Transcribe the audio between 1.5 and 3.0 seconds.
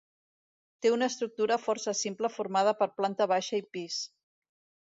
força simple formada per